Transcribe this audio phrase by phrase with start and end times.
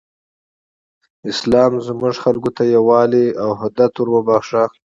[1.31, 4.63] اسلام زموږ خلکو ته یووالی او حدت وروباښه.